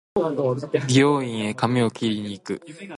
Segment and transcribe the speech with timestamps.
[0.87, 2.59] 美容院へ髪を切りに行く